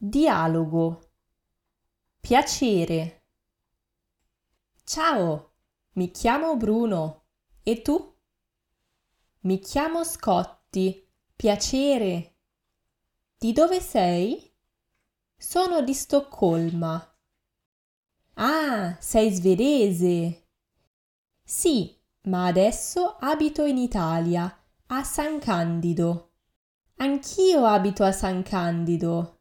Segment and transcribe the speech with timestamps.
[0.00, 1.10] Dialogo.
[2.20, 3.24] Piacere.
[4.84, 5.54] Ciao,
[5.94, 7.24] mi chiamo Bruno.
[7.64, 8.16] E tu?
[9.40, 11.04] Mi chiamo Scotti.
[11.34, 12.36] Piacere.
[13.36, 14.48] Di dove sei?
[15.36, 17.18] Sono di Stoccolma.
[18.34, 20.46] Ah, sei svedese.
[21.42, 26.34] Sì, ma adesso abito in Italia, a San Candido.
[26.98, 29.37] Anch'io abito a San Candido.